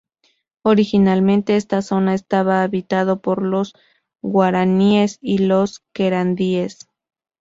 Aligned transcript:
Originalmente 0.63 1.57
esta 1.57 1.83
zona 1.83 2.15
estaba 2.15 2.63
habitado 2.63 3.21
por 3.21 3.43
los 3.43 3.75
Guaraníes 4.23 5.19
y 5.21 5.37
los 5.37 5.83
Querandíes. 5.93 6.87